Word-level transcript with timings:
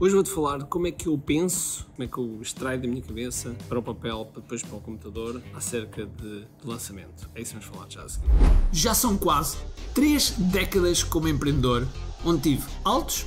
Hoje 0.00 0.14
vou-te 0.14 0.30
falar 0.30 0.58
de 0.58 0.64
como 0.66 0.86
é 0.86 0.92
que 0.92 1.08
eu 1.08 1.18
penso, 1.18 1.84
como 1.96 2.04
é 2.04 2.06
que 2.06 2.18
eu 2.18 2.38
extraio 2.40 2.80
da 2.80 2.86
minha 2.86 3.02
cabeça 3.02 3.56
para 3.68 3.80
o 3.80 3.82
papel, 3.82 4.26
para 4.32 4.42
depois 4.42 4.62
para 4.62 4.76
o 4.76 4.80
computador, 4.80 5.42
acerca 5.52 6.06
de, 6.06 6.42
de 6.42 6.46
lançamento. 6.64 7.28
É 7.34 7.42
isso 7.42 7.54
que 7.54 7.58
vamos 7.58 7.76
falar 7.76 7.90
já 7.90 8.04
a 8.04 8.08
seguir. 8.08 8.28
Já 8.70 8.94
são 8.94 9.18
quase 9.18 9.56
três 9.92 10.30
décadas 10.38 11.02
como 11.02 11.26
empreendedor, 11.26 11.84
onde 12.24 12.42
tive 12.42 12.64
altos 12.84 13.26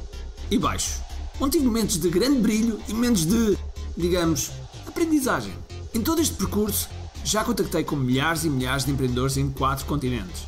e 0.49 0.57
baixos. 0.57 1.01
Onde 1.41 1.57
tive 1.57 1.65
momentos 1.65 1.97
de 1.97 2.09
grande 2.09 2.39
brilho 2.39 2.79
e 2.87 2.93
momentos 2.93 3.25
de, 3.25 3.57
digamos, 3.97 4.51
aprendizagem. 4.87 5.53
Em 5.93 6.01
todo 6.01 6.21
este 6.21 6.35
percurso, 6.35 6.87
já 7.25 7.43
contactei 7.43 7.83
com 7.83 7.97
milhares 7.97 8.45
e 8.45 8.49
milhares 8.49 8.85
de 8.85 8.91
empreendedores 8.91 9.35
em 9.35 9.51
quatro 9.51 9.85
continentes. 9.85 10.43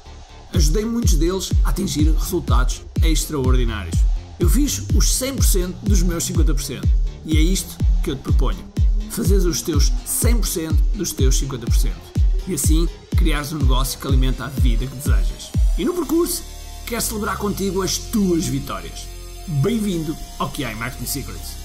Ajudei 0.53 0.85
muitos 0.85 1.15
deles 1.15 1.51
a 1.65 1.71
atingir 1.71 2.09
resultados 2.13 2.81
extraordinários. 3.03 4.12
Eu 4.39 4.49
fiz 4.49 4.79
os 4.95 5.05
100% 5.19 5.73
dos 5.83 6.01
meus 6.01 6.29
50%. 6.29 6.83
E 7.25 7.37
é 7.37 7.41
isto 7.41 7.77
que 8.03 8.11
eu 8.11 8.15
te 8.15 8.21
proponho. 8.21 8.63
Fazeres 9.09 9.45
os 9.45 9.61
teus 9.61 9.91
100% 10.05 10.75
dos 10.95 11.11
teus 11.11 11.41
50%. 11.41 11.91
E 12.47 12.53
assim 12.53 12.87
criares 13.15 13.53
um 13.53 13.59
negócio 13.59 13.99
que 13.99 14.07
alimenta 14.07 14.45
a 14.45 14.49
vida 14.49 14.85
que 14.85 14.95
desejas. 14.95 15.51
E 15.77 15.85
no 15.85 15.93
percurso, 15.93 16.43
quero 16.85 17.01
celebrar 17.01 17.37
contigo 17.37 17.81
as 17.81 17.97
tuas 17.97 18.45
vitórias. 18.45 19.07
Bem-vindo 19.61 20.15
ao 20.39 20.49
QI 20.49 20.75
Marketing 20.75 21.05
Secrets. 21.05 21.62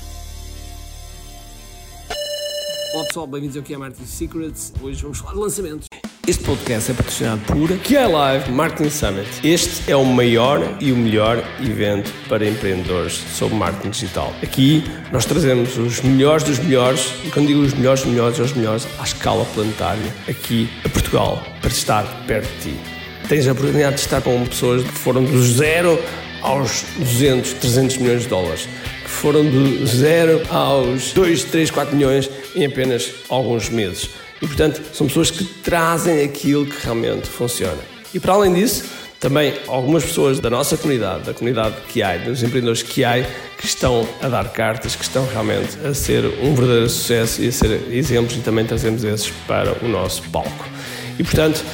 Olá 2.99 3.07
pessoal, 3.07 3.29
bem-vindos 3.29 3.57
ao 3.57 3.63
que 3.63 3.73
é 3.73 3.79
Marketing 3.79 4.07
Secrets. 4.07 4.73
Hoje 4.83 5.03
vamos 5.03 5.19
falar 5.19 5.35
de 5.35 5.39
lançamentos. 5.39 5.87
Este 6.27 6.43
podcast 6.43 6.91
é 6.91 6.95
patrocinado 6.95 7.41
por 7.43 7.69
QI 7.79 7.95
Live 7.95 8.51
Marketing 8.51 8.91
Summit. 8.91 9.29
Este 9.45 9.89
é 9.93 9.95
o 9.95 10.05
maior 10.05 10.59
e 10.81 10.91
o 10.91 10.97
melhor 10.97 11.37
evento 11.61 12.13
para 12.29 12.45
empreendedores 12.45 13.13
sobre 13.13 13.55
marketing 13.55 13.91
digital. 13.91 14.35
Aqui 14.43 14.83
nós 15.13 15.25
trazemos 15.25 15.79
os 15.79 16.01
melhores 16.01 16.43
dos 16.43 16.59
melhores, 16.59 17.13
e 17.25 17.31
quando 17.31 17.47
digo 17.47 17.61
os 17.61 17.73
melhores 17.73 18.03
dos 18.03 18.11
melhores, 18.11 18.39
os 18.41 18.53
melhores 18.53 18.89
à 18.99 19.05
escala 19.05 19.45
planetária, 19.55 20.13
aqui 20.29 20.69
a 20.85 20.89
Portugal, 20.89 21.41
para 21.61 21.71
estar 21.71 22.03
perto 22.27 22.53
de 22.57 22.73
ti. 22.73 22.81
Tens 23.29 23.47
a 23.47 23.53
oportunidade 23.53 23.95
de 23.95 24.01
estar 24.01 24.21
com 24.23 24.45
pessoas 24.45 24.83
que 24.83 24.91
foram 24.91 25.23
do 25.23 25.41
zero 25.41 25.97
aos 26.43 26.85
200, 26.99 27.53
300 27.55 27.97
milhões 27.99 28.23
de 28.23 28.29
dólares, 28.29 28.69
que 29.03 29.11
foram 29.11 29.45
do 29.45 29.87
zero 29.87 30.43
aos 30.51 31.13
2, 31.13 31.45
3, 31.45 31.71
4 31.71 31.97
milhões 31.97 32.31
em 32.55 32.67
apenas 32.67 33.13
alguns 33.29 33.69
meses. 33.69 34.11
E, 34.41 34.47
portanto, 34.47 34.81
são 34.93 35.07
pessoas 35.07 35.31
que 35.31 35.45
trazem 35.45 36.23
aquilo 36.23 36.67
que 36.67 36.85
realmente 36.85 37.27
funciona. 37.27 37.79
E, 38.15 38.21
para 38.21 38.33
além 38.33 38.55
disso, 38.55 38.85
também 39.21 39.53
algumas 39.67 40.05
pessoas 40.05 40.39
da 40.39 40.49
nossa 40.49 40.77
comunidade, 40.77 41.25
da 41.25 41.35
comunidade 41.35 41.75
há, 42.01 42.17
dos 42.19 42.43
empreendedores 42.43 42.83
há, 42.83 43.59
que 43.59 43.67
estão 43.67 44.09
a 44.23 44.29
dar 44.29 44.49
cartas, 44.53 44.95
que 44.95 45.03
estão 45.03 45.27
realmente 45.27 45.77
a 45.85 45.93
ser 45.93 46.25
um 46.25 46.55
verdadeiro 46.55 46.89
sucesso 46.89 47.43
e 47.43 47.49
a 47.49 47.53
ser 47.53 47.83
exemplos 47.91 48.37
e 48.37 48.41
também 48.41 48.65
trazemos 48.65 49.03
esses 49.03 49.31
para 49.47 49.73
o 49.85 49.89
nosso 49.89 50.23
palco. 50.31 50.65
E, 51.19 51.25
portanto, 51.25 51.65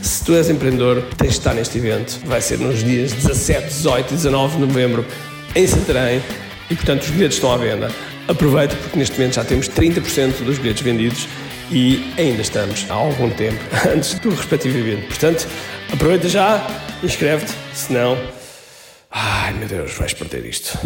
se 0.00 0.24
tu 0.24 0.34
és 0.34 0.48
empreendedor, 0.48 1.02
tens 1.16 1.32
de 1.32 1.38
estar 1.38 1.54
neste 1.54 1.78
evento. 1.78 2.20
Vai 2.24 2.40
ser 2.40 2.58
nos 2.58 2.82
dias 2.82 3.12
17, 3.12 3.68
18 3.68 4.12
e 4.12 4.16
19 4.16 4.56
de 4.56 4.60
novembro 4.60 5.06
em 5.54 5.66
Santarém 5.66 6.22
e, 6.70 6.74
portanto, 6.74 7.02
os 7.02 7.10
bilhetes 7.10 7.36
estão 7.36 7.52
à 7.52 7.56
venda. 7.56 7.90
Aproveita 8.26 8.74
porque 8.76 8.98
neste 8.98 9.18
momento 9.18 9.34
já 9.34 9.44
temos 9.44 9.68
30% 9.68 10.44
dos 10.44 10.56
bilhetes 10.56 10.82
vendidos 10.82 11.28
e 11.70 11.98
ainda 12.18 12.40
estamos 12.40 12.90
há 12.90 12.94
algum 12.94 13.28
tempo 13.30 13.58
antes 13.86 14.18
do 14.18 14.30
respectivo 14.30 14.78
evento. 14.78 15.08
Portanto, 15.08 15.46
aproveita 15.92 16.26
já, 16.26 16.66
inscreve-te, 17.02 17.52
senão, 17.74 18.16
ai 19.10 19.52
meu 19.52 19.68
Deus, 19.68 19.92
vais 19.98 20.14
perder 20.14 20.46
isto. 20.46 20.78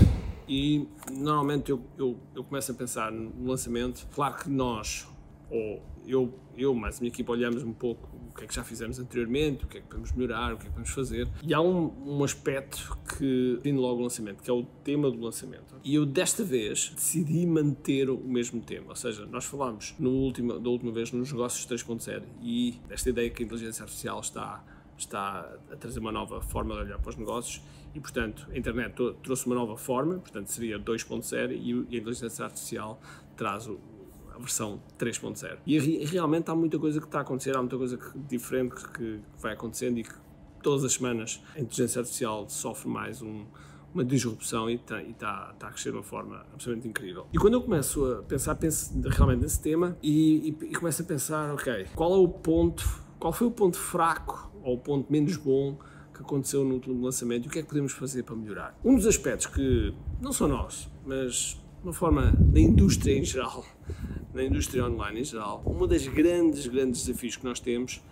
E 0.48 0.88
normalmente 1.12 1.70
eu, 1.70 1.80
eu, 1.96 2.18
eu 2.34 2.42
começo 2.42 2.72
a 2.72 2.74
pensar 2.74 3.12
no 3.12 3.46
lançamento. 3.46 4.08
Claro 4.12 4.34
que 4.34 4.50
nós, 4.50 5.06
ou 5.48 5.80
eu, 6.08 6.32
eu 6.56 6.74
mais 6.74 6.96
a 6.96 7.00
minha 7.00 7.08
equipa, 7.08 7.32
olhamos 7.32 7.62
um 7.62 7.72
pouco 7.72 8.08
o 8.30 8.34
que 8.34 8.44
é 8.44 8.46
que 8.46 8.54
já 8.54 8.64
fizemos 8.64 8.98
anteriormente, 8.98 9.64
o 9.64 9.68
que 9.68 9.78
é 9.78 9.80
que 9.80 9.86
podemos 9.86 10.12
melhorar, 10.12 10.54
o 10.54 10.56
que 10.56 10.62
é 10.62 10.66
que 10.66 10.70
podemos 10.70 10.90
fazer. 10.90 11.28
E 11.42 11.52
há 11.52 11.60
um, 11.60 11.92
um 12.06 12.24
aspecto 12.24 12.96
que 13.16 13.58
vindo 13.62 13.80
logo 13.80 14.00
o 14.00 14.02
lançamento, 14.02 14.42
que 14.42 14.50
é 14.50 14.52
o 14.52 14.62
tema 14.82 15.10
do 15.10 15.20
lançamento. 15.20 15.76
E 15.84 15.94
eu 15.94 16.06
desta 16.06 16.42
vez 16.42 16.92
decidi 16.94 17.46
manter 17.46 18.08
o 18.08 18.18
mesmo 18.18 18.60
tema, 18.60 18.86
ou 18.90 18.96
seja, 18.96 19.26
nós 19.26 19.44
falámos 19.44 19.94
no 19.98 20.32
da 20.60 20.68
última 20.68 20.92
vez 20.92 21.12
nos 21.12 21.32
negócios 21.32 21.66
3.0 21.66 22.22
e 22.40 22.80
esta 22.88 23.10
ideia 23.10 23.28
que 23.30 23.42
a 23.42 23.46
inteligência 23.46 23.82
artificial 23.82 24.20
está 24.20 24.64
está 24.96 25.48
a 25.70 25.76
trazer 25.76 26.00
uma 26.00 26.10
nova 26.10 26.40
forma 26.40 26.74
de 26.74 26.80
olhar 26.80 26.98
para 26.98 27.10
os 27.10 27.16
negócios 27.16 27.62
e, 27.94 28.00
portanto, 28.00 28.48
a 28.50 28.58
internet 28.58 28.94
trouxe 29.22 29.46
uma 29.46 29.54
nova 29.54 29.76
forma, 29.76 30.18
portanto, 30.18 30.48
seria 30.48 30.78
2.0 30.78 31.52
e 31.52 31.96
a 31.96 32.00
inteligência 32.00 32.44
artificial 32.44 33.00
traz 33.36 33.68
o, 33.68 33.78
versão 34.38 34.80
3.0. 34.98 35.58
E 35.66 35.78
realmente 36.06 36.50
há 36.50 36.54
muita 36.54 36.78
coisa 36.78 37.00
que 37.00 37.06
está 37.06 37.18
a 37.18 37.22
acontecer, 37.22 37.56
há 37.56 37.60
muita 37.60 37.76
coisa 37.76 37.96
que, 37.96 38.18
diferente 38.28 38.74
que, 38.74 38.92
que, 38.92 39.20
vai 39.38 39.52
acontecendo 39.52 39.98
e 39.98 40.04
que 40.04 40.14
todas 40.62 40.84
as 40.84 40.94
semanas 40.94 41.42
a 41.54 41.60
inteligência 41.60 42.00
artificial 42.00 42.48
sofre 42.48 42.88
mais 42.88 43.22
um, 43.22 43.44
uma 43.92 44.04
disrupção 44.04 44.68
e 44.68 44.74
está, 44.74 45.02
está, 45.02 45.50
está 45.54 45.68
a 45.68 45.70
crescer 45.70 45.90
de 45.90 45.96
uma 45.96 46.02
forma 46.02 46.44
absolutamente 46.52 46.88
incrível. 46.88 47.26
E 47.32 47.38
quando 47.38 47.54
eu 47.54 47.62
começo 47.62 48.04
a 48.04 48.22
pensar, 48.22 48.54
penso 48.54 49.00
realmente 49.10 49.40
nesse 49.40 49.60
tema 49.60 49.96
e, 50.02 50.56
e, 50.60 50.66
e 50.66 50.74
começo 50.74 51.02
a 51.02 51.04
pensar, 51.04 51.54
ok, 51.54 51.86
qual 51.94 52.14
é 52.14 52.18
o 52.18 52.28
ponto, 52.28 52.84
qual 53.18 53.32
foi 53.32 53.46
o 53.46 53.50
ponto 53.50 53.76
fraco 53.76 54.50
ou 54.62 54.74
o 54.74 54.78
ponto 54.78 55.10
menos 55.10 55.36
bom 55.36 55.78
que 56.14 56.20
aconteceu 56.20 56.64
no 56.64 56.74
último 56.74 57.02
lançamento 57.02 57.46
e 57.46 57.48
o 57.48 57.50
que 57.50 57.58
é 57.60 57.62
que 57.62 57.68
podemos 57.68 57.92
fazer 57.92 58.24
para 58.24 58.36
melhorar? 58.36 58.78
Um 58.84 58.96
dos 58.96 59.06
aspectos 59.06 59.46
que 59.46 59.94
não 60.20 60.32
são 60.32 60.48
nós, 60.48 60.88
mas 61.06 61.60
de 61.80 61.84
uma 61.84 61.92
forma 61.92 62.32
da 62.36 62.60
indústria 62.60 63.16
em 63.16 63.24
geral, 63.24 63.64
na 64.32 64.42
indústria 64.42 64.84
online 64.84 65.20
em 65.20 65.24
geral, 65.24 65.62
um 65.66 65.86
dos 65.86 66.06
grandes, 66.08 66.66
grandes 66.66 67.04
desafios 67.04 67.36
que 67.36 67.44
nós 67.44 67.60
temos 67.60 68.02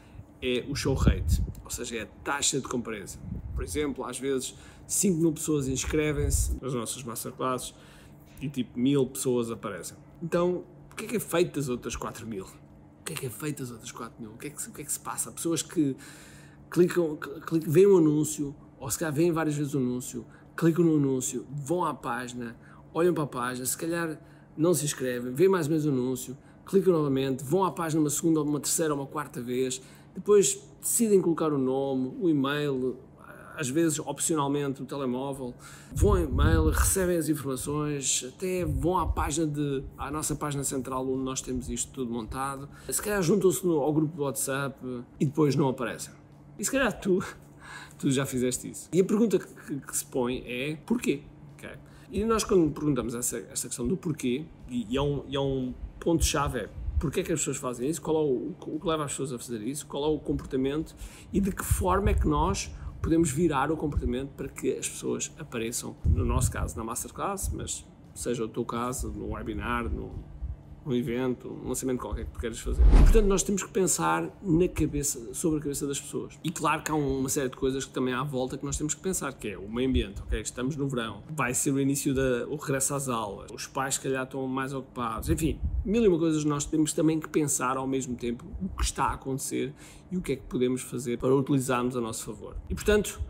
é 0.42 0.64
o 0.68 0.74
show 0.74 0.94
rate, 0.94 1.42
ou 1.64 1.70
seja, 1.70 1.96
é 1.96 2.02
a 2.02 2.06
taxa 2.24 2.60
de 2.60 2.68
comparência. 2.68 3.20
Por 3.54 3.64
exemplo, 3.64 4.04
às 4.04 4.18
vezes 4.18 4.54
5 4.86 5.18
mil 5.18 5.32
pessoas 5.32 5.68
inscrevem-se 5.68 6.56
nas 6.62 6.74
nossas 6.74 7.02
masterclasses 7.02 7.74
e 8.40 8.48
tipo 8.48 8.78
mil 8.78 9.06
pessoas 9.06 9.50
aparecem. 9.50 9.96
Então, 10.22 10.64
o 10.92 10.94
que 10.94 11.04
é 11.04 11.08
que 11.08 11.16
é 11.16 11.20
feito 11.20 11.56
das 11.56 11.68
outras 11.68 11.96
4 11.96 12.26
mil? 12.26 12.44
O 12.44 13.04
que 13.04 13.12
é 13.12 13.16
que 13.16 13.26
é 13.26 13.30
feito 13.30 13.62
das 13.62 13.70
outras 13.70 13.92
4 13.92 14.20
mil? 14.20 14.32
O 14.32 14.36
que 14.36 14.48
é 14.48 14.50
que, 14.50 14.68
o 14.68 14.72
que, 14.72 14.82
é 14.82 14.84
que 14.84 14.92
se 14.92 15.00
passa? 15.00 15.30
Pessoas 15.30 15.62
que 15.62 15.96
clicam, 16.70 17.16
clicam, 17.16 17.70
veem 17.70 17.86
um 17.86 17.98
anúncio, 17.98 18.54
ou 18.78 18.90
se 18.90 18.98
calhar 18.98 19.14
veem 19.14 19.32
várias 19.32 19.56
vezes 19.56 19.74
o 19.74 19.78
anúncio, 19.78 20.26
clicam 20.56 20.84
no 20.84 20.96
anúncio, 20.96 21.46
vão 21.50 21.84
à 21.84 21.94
página, 21.94 22.56
olham 22.92 23.14
para 23.14 23.24
a 23.24 23.28
página, 23.28 23.64
se 23.64 23.76
calhar 23.76 24.18
não 24.56 24.74
se 24.74 24.84
inscrevem, 24.84 25.32
veem 25.32 25.50
mais 25.50 25.66
ou 25.66 25.70
menos 25.70 25.86
o 25.86 25.88
anúncio, 25.90 26.36
clicam 26.64 26.92
novamente, 26.92 27.44
vão 27.44 27.64
à 27.64 27.70
página 27.70 28.00
uma 28.00 28.10
segunda, 28.10 28.42
uma 28.42 28.60
terceira 28.60 28.92
ou 28.92 29.00
uma 29.00 29.06
quarta 29.06 29.40
vez, 29.40 29.80
depois 30.14 30.60
decidem 30.80 31.20
colocar 31.20 31.52
o 31.52 31.58
nome, 31.58 32.16
o 32.20 32.28
e-mail, 32.28 32.96
às 33.56 33.68
vezes 33.68 33.98
opcionalmente 33.98 34.82
o 34.82 34.84
telemóvel, 34.84 35.54
vão 35.92 36.10
ao 36.10 36.18
e-mail, 36.18 36.68
recebem 36.70 37.16
as 37.16 37.28
informações, 37.28 38.24
até 38.28 38.64
vão 38.64 38.98
à 38.98 39.06
página 39.06 39.46
de 39.46 39.82
à 39.96 40.10
nossa 40.10 40.34
página 40.34 40.62
central 40.62 41.08
onde 41.08 41.22
nós 41.22 41.40
temos 41.40 41.68
isto 41.70 41.90
tudo 41.92 42.12
montado, 42.12 42.68
se 42.88 43.00
calhar 43.00 43.22
juntam-se 43.22 43.66
ao 43.66 43.92
grupo 43.92 44.14
do 44.14 44.22
WhatsApp 44.22 44.78
e 45.18 45.24
depois 45.24 45.56
não 45.56 45.68
aparecem. 45.68 46.12
E 46.58 46.64
se 46.64 46.70
calhar 46.70 46.92
tu, 47.00 47.22
tu 47.98 48.10
já 48.10 48.26
fizeste 48.26 48.70
isso. 48.70 48.88
E 48.92 49.00
a 49.00 49.04
pergunta 49.04 49.38
que, 49.38 49.80
que 49.80 49.96
se 49.96 50.04
põe 50.04 50.42
é 50.46 50.76
porquê? 50.86 51.22
Okay? 51.56 51.76
E 52.10 52.24
nós, 52.24 52.44
quando 52.44 52.70
perguntamos 52.72 53.14
essa, 53.14 53.38
essa 53.38 53.66
questão 53.66 53.86
do 53.86 53.96
porquê, 53.96 54.44
e, 54.68 54.86
e, 54.90 54.96
é 54.96 55.02
um, 55.02 55.24
é 55.30 55.40
um 55.40 55.74
ponto-chave, 55.98 56.60
é 56.60 56.68
porquê 57.00 57.20
é 57.20 57.22
que 57.22 57.32
as 57.32 57.40
pessoas 57.40 57.56
fazem 57.56 57.88
isso, 57.88 58.00
qual 58.00 58.16
é 58.16 58.20
o, 58.20 58.54
o 58.66 58.80
que 58.80 58.86
leva 58.86 59.04
as 59.04 59.12
pessoas 59.12 59.32
a 59.32 59.38
fazer 59.38 59.60
isso, 59.62 59.86
qual 59.86 60.04
é 60.04 60.08
o 60.08 60.18
comportamento 60.18 60.94
e 61.32 61.40
de 61.40 61.50
que 61.50 61.64
forma 61.64 62.10
é 62.10 62.14
que 62.14 62.26
nós 62.26 62.70
podemos 63.02 63.30
virar 63.30 63.70
o 63.70 63.76
comportamento 63.76 64.30
para 64.30 64.48
que 64.48 64.72
as 64.72 64.88
pessoas 64.88 65.32
apareçam, 65.38 65.96
no 66.04 66.24
nosso 66.24 66.50
caso, 66.50 66.76
na 66.76 66.84
Masterclass, 66.84 67.50
mas 67.52 67.84
seja 68.14 68.44
o 68.44 68.48
teu 68.48 68.64
caso, 68.64 69.10
no 69.10 69.32
webinar, 69.32 69.84
no, 69.84 70.12
um 70.86 70.94
evento, 70.94 71.48
um 71.64 71.68
lançamento 71.68 72.00
qualquer 72.00 72.26
que 72.26 72.32
tu 72.32 72.38
queres 72.38 72.58
fazer. 72.60 72.82
Portanto, 73.00 73.26
nós 73.26 73.42
temos 73.42 73.62
que 73.62 73.70
pensar 73.70 74.30
na 74.42 74.68
cabeça, 74.68 75.34
sobre 75.34 75.58
a 75.58 75.62
cabeça 75.62 75.86
das 75.86 76.00
pessoas. 76.00 76.38
E 76.44 76.50
claro 76.50 76.82
que 76.82 76.90
há 76.90 76.94
uma 76.94 77.28
série 77.28 77.48
de 77.48 77.56
coisas 77.56 77.84
que 77.84 77.92
também 77.92 78.12
há 78.12 78.20
à 78.20 78.24
volta 78.24 78.58
que 78.58 78.64
nós 78.64 78.76
temos 78.76 78.94
que 78.94 79.00
pensar, 79.00 79.32
que 79.32 79.48
é 79.48 79.58
o 79.58 79.68
meio 79.68 79.88
ambiente, 79.88 80.22
ok? 80.22 80.40
Estamos 80.40 80.76
no 80.76 80.88
verão, 80.88 81.22
vai 81.30 81.54
ser 81.54 81.72
o 81.72 81.80
início 81.80 82.14
da, 82.14 82.46
regresso 82.66 82.94
às 82.94 83.08
aulas, 83.08 83.50
os 83.52 83.66
pais 83.66 83.94
se 83.94 84.00
calhar 84.00 84.24
estão 84.24 84.46
mais 84.46 84.72
ocupados, 84.72 85.30
enfim, 85.30 85.60
mil 85.84 86.02
e 86.02 86.08
uma 86.08 86.18
coisas 86.18 86.44
nós 86.44 86.64
temos 86.64 86.92
também 86.92 87.20
que 87.20 87.28
pensar 87.28 87.76
ao 87.76 87.86
mesmo 87.86 88.16
tempo 88.16 88.44
o 88.60 88.68
que 88.76 88.84
está 88.84 89.04
a 89.04 89.14
acontecer 89.14 89.72
e 90.10 90.16
o 90.16 90.22
que 90.22 90.32
é 90.32 90.36
que 90.36 90.42
podemos 90.42 90.82
fazer 90.82 91.18
para 91.18 91.34
utilizarmos 91.34 91.96
a 91.96 92.00
nosso 92.00 92.24
favor. 92.24 92.56
E 92.68 92.74
portanto, 92.74 93.20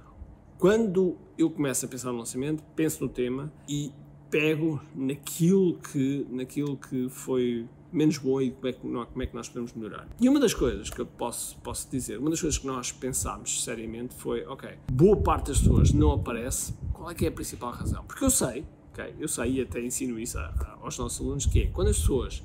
quando 0.59 1.17
eu 1.37 1.51
começo 1.51 1.85
a 1.85 1.89
pensar 1.89 2.13
no 2.13 2.19
lançamento, 2.19 2.63
penso 2.75 3.03
no 3.05 3.11
tema 3.11 3.53
e 3.69 3.93
pego 4.39 4.81
naquilo 4.95 5.79
que, 5.79 6.27
naquilo 6.31 6.77
que 6.77 7.09
foi 7.09 7.67
menos 7.93 8.19
bom 8.19 8.41
e 8.41 8.51
como 8.51 8.69
é, 8.69 8.73
que, 8.73 8.81
como 8.81 9.23
é 9.23 9.27
que 9.27 9.35
nós 9.35 9.49
podemos 9.49 9.73
melhorar. 9.73 10.07
E 10.21 10.29
uma 10.29 10.39
das 10.39 10.53
coisas 10.53 10.91
que 10.91 11.01
eu 11.01 11.07
posso, 11.07 11.57
posso 11.59 11.91
dizer, 11.91 12.19
uma 12.19 12.29
das 12.29 12.41
coisas 12.41 12.59
que 12.59 12.67
nós 12.67 12.93
pensámos 12.93 13.65
seriamente 13.65 14.15
foi, 14.15 14.45
ok, 14.47 14.71
boa 14.93 15.17
parte 15.17 15.49
das 15.49 15.61
pessoas 15.61 15.93
não 15.93 16.13
aparece, 16.13 16.75
qual 16.93 17.11
é 17.11 17.15
que 17.15 17.25
é 17.25 17.29
a 17.29 17.33
principal 17.33 17.71
razão? 17.71 18.05
Porque 18.05 18.25
eu 18.25 18.31
sei 18.31 18.65
Okay? 18.97 19.15
Eu 19.21 19.29
sei 19.29 19.53
e 19.53 19.61
até 19.61 19.79
ensino 19.79 20.19
isso 20.19 20.39
a, 20.39 20.47
a, 20.47 20.79
aos 20.81 20.99
nossos 20.99 21.21
alunos, 21.21 21.45
que 21.45 21.63
é 21.63 21.67
quando 21.67 21.89
as 21.89 21.99
pessoas 21.99 22.43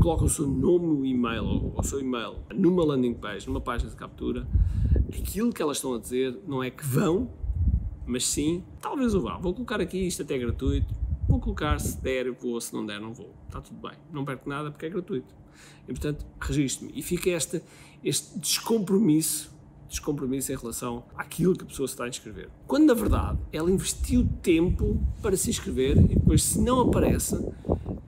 colocam 0.00 0.26
o 0.26 0.28
seu 0.28 0.46
nome, 0.46 0.86
o 0.86 1.06
e-mail 1.06 1.44
ou 1.44 1.74
o 1.76 1.82
seu 1.84 2.00
e-mail 2.00 2.38
numa 2.52 2.84
landing 2.84 3.14
page, 3.14 3.46
numa 3.46 3.60
página 3.60 3.88
de 3.88 3.96
captura, 3.96 4.46
aquilo 5.08 5.52
que 5.52 5.62
elas 5.62 5.76
estão 5.76 5.94
a 5.94 5.98
dizer 5.98 6.36
não 6.46 6.62
é 6.62 6.70
que 6.70 6.84
vão, 6.84 7.30
mas 8.04 8.26
sim, 8.26 8.64
talvez 8.80 9.14
eu 9.14 9.20
vá. 9.20 9.38
Vou 9.38 9.54
colocar 9.54 9.80
aqui, 9.80 10.08
isto 10.08 10.22
até 10.22 10.34
é 10.34 10.38
gratuito, 10.38 10.92
vou 11.30 11.40
colocar, 11.40 11.78
se 11.80 11.96
der, 12.00 12.30
vou, 12.32 12.60
se 12.60 12.74
não 12.74 12.84
der, 12.84 13.00
não 13.00 13.14
vou. 13.14 13.32
Está 13.46 13.60
tudo 13.60 13.80
bem. 13.80 13.96
Não 14.12 14.24
perco 14.24 14.48
nada 14.48 14.70
porque 14.70 14.86
é 14.86 14.90
gratuito. 14.90 15.34
E 15.84 15.92
portanto, 15.92 16.26
registro-me. 16.40 16.92
E 16.94 17.02
fica 17.02 17.30
este, 17.30 17.62
este 18.02 18.38
descompromisso 18.38 19.58
descompromisso 19.90 20.52
em 20.52 20.56
relação 20.56 21.04
àquilo 21.16 21.56
que 21.56 21.64
a 21.64 21.66
pessoa 21.66 21.88
se 21.88 21.94
está 21.94 22.04
a 22.04 22.08
inscrever. 22.08 22.48
Quando 22.66 22.86
na 22.86 22.94
verdade 22.94 23.38
ela 23.52 23.68
investiu 23.70 24.26
tempo 24.40 25.04
para 25.20 25.36
se 25.36 25.50
inscrever 25.50 25.96
e 25.98 26.14
depois 26.14 26.44
se 26.44 26.60
não 26.60 26.80
aparece 26.82 27.36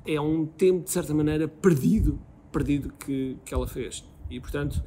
é 0.06 0.20
um 0.20 0.46
tempo 0.46 0.84
de 0.84 0.90
certa 0.90 1.12
maneira 1.12 1.48
perdido, 1.48 2.18
perdido 2.52 2.92
que, 2.92 3.36
que 3.44 3.52
ela 3.52 3.66
fez. 3.66 4.04
E 4.32 4.40
portanto, 4.40 4.82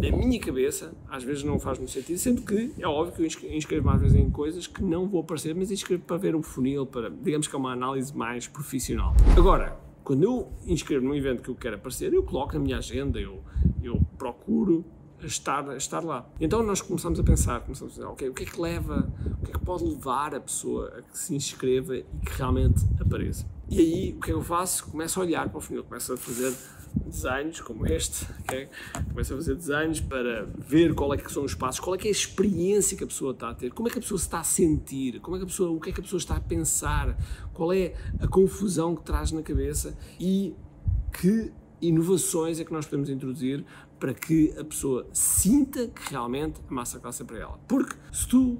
na 0.00 0.16
minha 0.16 0.38
cabeça, 0.38 0.92
às 1.08 1.24
vezes 1.24 1.42
não 1.42 1.58
faz 1.58 1.78
muito 1.78 1.90
sentido, 1.90 2.18
sendo 2.18 2.42
que 2.42 2.72
é 2.78 2.86
óbvio 2.86 3.28
que 3.28 3.46
eu 3.46 3.52
inscrevo 3.52 3.90
às 3.90 4.00
vezes 4.00 4.16
em 4.16 4.30
coisas 4.30 4.66
que 4.66 4.82
não 4.82 5.08
vou 5.08 5.20
aparecer, 5.20 5.54
mas 5.54 5.70
inscrevo 5.70 6.04
para 6.04 6.16
ver 6.16 6.36
o 6.36 6.42
funil, 6.42 6.86
para, 6.86 7.10
digamos 7.10 7.48
que 7.48 7.54
é 7.54 7.58
uma 7.58 7.72
análise 7.72 8.16
mais 8.16 8.46
profissional. 8.46 9.12
Agora, 9.36 9.76
quando 10.04 10.22
eu 10.22 10.52
inscrevo 10.66 11.04
num 11.04 11.14
evento 11.14 11.42
que 11.42 11.48
eu 11.48 11.54
quero 11.54 11.76
aparecer, 11.76 12.12
eu 12.12 12.22
coloco 12.22 12.54
na 12.54 12.60
minha 12.60 12.78
agenda, 12.78 13.18
eu, 13.18 13.42
eu 13.82 14.00
procuro 14.16 14.84
estar, 15.20 15.76
estar 15.76 16.04
lá. 16.04 16.30
Então 16.40 16.62
nós 16.62 16.80
começamos 16.80 17.18
a 17.18 17.24
pensar, 17.24 17.60
começamos 17.60 17.94
a 17.94 17.96
pensar, 17.96 18.12
ok, 18.12 18.28
o 18.28 18.34
que 18.34 18.44
é 18.44 18.46
que 18.46 18.60
leva, 18.60 19.12
o 19.40 19.44
que 19.44 19.50
é 19.50 19.54
que 19.54 19.64
pode 19.64 19.84
levar 19.84 20.34
a 20.34 20.40
pessoa 20.40 20.94
a 20.96 21.02
que 21.02 21.18
se 21.18 21.34
inscreva 21.34 21.96
e 21.96 22.04
que 22.24 22.32
realmente 22.36 22.86
apareça. 23.00 23.46
E 23.70 23.80
aí 23.80 24.12
o 24.16 24.20
que 24.20 24.30
é 24.30 24.32
que 24.32 24.32
eu 24.32 24.42
faço? 24.42 24.86
Começo 24.86 25.20
a 25.20 25.22
olhar 25.22 25.48
para 25.48 25.58
o 25.58 25.60
funil, 25.60 25.84
começo 25.84 26.12
a 26.12 26.16
fazer 26.16 26.54
desenhos 27.04 27.60
como 27.60 27.86
este, 27.86 28.26
okay? 28.40 28.66
começo 29.10 29.34
a 29.34 29.36
fazer 29.36 29.54
desenhos 29.54 30.00
para 30.00 30.44
ver 30.56 30.94
qual 30.94 31.12
é 31.12 31.18
que 31.18 31.30
são 31.30 31.44
os 31.44 31.54
passos, 31.54 31.78
qual 31.78 31.94
é 31.94 31.98
que 31.98 32.08
é 32.08 32.10
a 32.10 32.12
experiência 32.12 32.96
que 32.96 33.04
a 33.04 33.06
pessoa 33.06 33.32
está 33.32 33.50
a 33.50 33.54
ter, 33.54 33.70
como 33.72 33.86
é 33.86 33.90
que 33.90 33.98
a 33.98 34.00
pessoa 34.00 34.18
se 34.18 34.24
está 34.24 34.40
a 34.40 34.44
sentir, 34.44 35.20
como 35.20 35.36
é 35.36 35.38
que 35.38 35.44
a 35.44 35.46
pessoa, 35.46 35.70
o 35.70 35.78
que 35.78 35.90
é 35.90 35.92
que 35.92 36.00
a 36.00 36.02
pessoa 36.02 36.18
está 36.18 36.36
a 36.36 36.40
pensar, 36.40 37.14
qual 37.52 37.72
é 37.74 37.94
a 38.20 38.26
confusão 38.26 38.96
que 38.96 39.02
traz 39.02 39.32
na 39.32 39.42
cabeça 39.42 39.96
e 40.18 40.54
que 41.12 41.52
inovações 41.80 42.58
é 42.58 42.64
que 42.64 42.72
nós 42.72 42.86
podemos 42.86 43.10
introduzir 43.10 43.64
para 44.00 44.14
que 44.14 44.54
a 44.58 44.64
pessoa 44.64 45.06
sinta 45.12 45.88
que 45.88 46.10
realmente 46.10 46.60
a 46.68 46.74
massa 46.74 46.98
classe 46.98 47.22
é 47.22 47.24
para 47.26 47.38
ela. 47.38 47.58
Porque 47.68 47.94
se 48.12 48.26
tu 48.26 48.58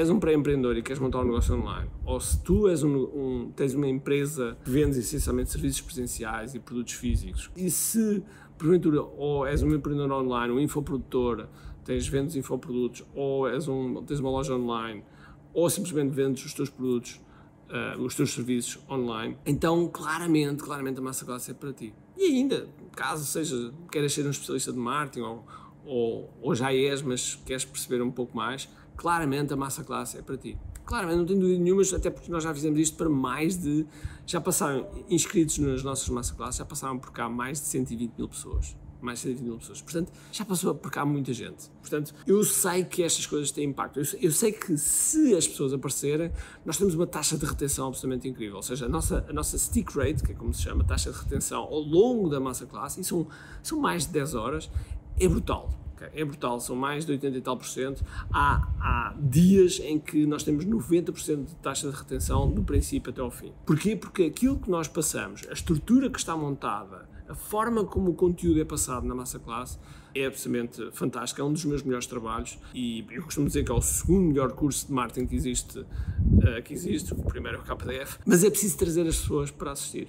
és 0.00 0.08
um 0.08 0.18
pré-empreendedor 0.18 0.76
e 0.78 0.82
queres 0.82 0.98
montar 0.98 1.20
um 1.20 1.24
negócio 1.24 1.54
online, 1.54 1.90
ou 2.04 2.18
se 2.18 2.42
tu 2.42 2.68
és 2.68 2.82
um, 2.82 2.96
um, 2.96 3.52
tens 3.54 3.74
uma 3.74 3.86
empresa 3.86 4.56
que 4.64 4.70
vendes 4.70 4.96
essencialmente 4.96 5.50
serviços 5.50 5.82
presenciais 5.82 6.54
e 6.54 6.58
produtos 6.58 6.94
físicos, 6.94 7.50
e 7.54 7.70
se 7.70 8.22
porventura 8.56 9.02
ou 9.02 9.46
és 9.46 9.62
um 9.62 9.74
empreendedor 9.74 10.10
online, 10.12 10.54
um 10.54 10.58
infoprodutor, 10.60 11.48
tens 11.84 12.08
vendes 12.08 12.34
infoprodutos, 12.34 13.04
ou 13.14 13.46
és 13.46 13.68
um, 13.68 14.02
tens 14.02 14.20
uma 14.20 14.30
loja 14.30 14.54
online, 14.54 15.04
ou 15.52 15.68
simplesmente 15.68 16.14
vendes 16.14 16.44
os 16.46 16.54
teus 16.54 16.70
produtos, 16.70 17.20
uh, 17.68 18.00
os 18.00 18.14
teus 18.14 18.32
serviços 18.32 18.82
online, 18.88 19.36
então 19.44 19.86
claramente, 19.86 20.62
claramente 20.62 20.98
a 20.98 21.02
massa 21.02 21.26
classe 21.26 21.50
é 21.50 21.54
para 21.54 21.74
ti. 21.74 21.92
E 22.16 22.24
ainda, 22.24 22.68
caso 22.92 23.24
seja, 23.26 23.72
queiras 23.90 24.14
ser 24.14 24.26
um 24.26 24.30
especialista 24.30 24.72
de 24.72 24.78
marketing 24.78 25.20
ou, 25.20 25.46
ou, 25.84 26.30
ou 26.40 26.54
já 26.54 26.72
és, 26.72 27.02
mas 27.02 27.34
queres 27.34 27.64
perceber 27.66 28.02
um 28.02 28.10
pouco 28.10 28.36
mais, 28.36 28.68
claramente 29.00 29.50
a 29.54 29.56
massa 29.56 29.82
classe 29.82 30.18
é 30.18 30.22
para 30.22 30.36
ti. 30.36 30.58
Claramente, 30.84 31.16
não 31.16 31.24
tenho 31.24 31.40
dúvida 31.40 31.58
nenhuma, 31.58 31.82
até 31.96 32.10
porque 32.10 32.30
nós 32.30 32.44
já 32.44 32.52
fizemos 32.52 32.78
isto 32.78 32.98
para 32.98 33.08
mais 33.08 33.56
de. 33.56 33.86
Já 34.26 34.42
passaram 34.42 34.86
inscritos 35.08 35.56
nas 35.58 35.82
nossas 35.82 36.06
massa 36.10 36.34
classe, 36.34 36.58
já 36.58 36.66
passaram 36.66 36.98
por 36.98 37.10
cá 37.10 37.26
mais 37.26 37.60
de 37.60 37.66
120 37.68 38.12
mil 38.18 38.28
pessoas 38.28 38.76
mais 39.00 39.20
de 39.20 39.28
120 39.28 39.46
mil 39.46 39.56
pessoas. 39.56 39.80
Portanto, 39.80 40.12
já 40.30 40.44
passou 40.44 40.74
por 40.74 40.90
cá 40.90 41.06
muita 41.06 41.32
gente. 41.32 41.70
Portanto, 41.80 42.14
eu 42.26 42.44
sei 42.44 42.84
que 42.84 43.02
estas 43.02 43.24
coisas 43.24 43.50
têm 43.50 43.70
impacto. 43.70 43.98
Eu, 43.98 44.04
eu, 44.20 44.30
sei 44.30 44.52
que 44.52 44.76
se 44.76 45.34
as 45.34 45.48
pessoas 45.48 45.72
aparecerem, 45.72 46.30
nós 46.66 46.76
temos 46.76 46.94
uma 46.94 47.06
taxa 47.06 47.38
de 47.38 47.46
retenção 47.46 47.88
absolutamente 47.88 48.28
incrível. 48.28 48.56
Ou 48.56 48.62
seja, 48.62 48.84
a 48.84 48.88
nossa, 48.90 49.24
a 49.26 49.32
nossa 49.32 49.56
stick 49.56 49.88
rate, 49.96 50.22
que 50.22 50.32
é 50.32 50.34
como 50.34 50.52
se 50.52 50.60
chama, 50.60 50.84
taxa 50.84 51.10
de 51.10 51.18
retenção 51.18 51.62
ao 51.62 51.80
longo 51.80 52.28
da 52.28 52.38
massa 52.38 52.66
classe, 52.66 53.00
e 53.00 53.04
são, 53.04 53.26
são 53.62 53.80
mais 53.80 54.06
de 54.06 54.12
10 54.12 54.34
horas, 54.34 54.70
é 55.18 55.26
brutal. 55.26 55.70
É 56.14 56.24
brutal, 56.24 56.60
são 56.60 56.76
mais 56.76 57.04
de 57.04 57.12
80 57.12 57.36
e 57.36 57.40
tal 57.40 57.56
por 57.56 57.66
cento. 57.66 58.04
Há, 58.32 58.68
há 58.80 59.14
dias 59.20 59.80
em 59.80 59.98
que 59.98 60.26
nós 60.26 60.42
temos 60.42 60.64
90% 60.64 61.44
de 61.44 61.54
taxa 61.56 61.90
de 61.90 61.96
retenção 61.96 62.50
do 62.50 62.62
princípio 62.62 63.10
até 63.10 63.20
ao 63.20 63.30
fim. 63.30 63.52
Porquê? 63.66 63.96
Porque 63.96 64.24
aquilo 64.24 64.58
que 64.58 64.70
nós 64.70 64.88
passamos, 64.88 65.46
a 65.48 65.52
estrutura 65.52 66.10
que 66.10 66.18
está 66.18 66.36
montada, 66.36 67.08
a 67.28 67.34
forma 67.34 67.84
como 67.84 68.10
o 68.10 68.14
conteúdo 68.14 68.60
é 68.60 68.64
passado 68.64 69.06
na 69.06 69.14
massa 69.14 69.38
classe 69.38 69.78
é 70.12 70.26
absolutamente 70.26 70.90
fantástica, 70.92 71.40
é 71.40 71.44
um 71.44 71.52
dos 71.52 71.64
meus 71.64 71.82
melhores 71.82 72.06
trabalhos 72.06 72.58
e 72.74 73.06
eu 73.10 73.22
costumo 73.22 73.46
dizer 73.46 73.64
que 73.64 73.70
é 73.70 73.74
o 73.74 73.80
segundo 73.80 74.26
melhor 74.26 74.52
curso 74.52 74.88
de 74.88 74.92
marketing 74.92 75.26
que 75.28 75.36
existe, 75.36 75.78
uh, 75.78 76.62
que 76.64 76.74
existe. 76.74 77.12
o 77.12 77.22
primeiro 77.22 77.58
é 77.58 77.60
o 77.60 77.76
KDF, 77.76 78.18
mas 78.26 78.42
é 78.42 78.50
preciso 78.50 78.76
trazer 78.76 79.06
as 79.06 79.16
pessoas 79.16 79.50
para 79.50 79.70
assistir. 79.70 80.08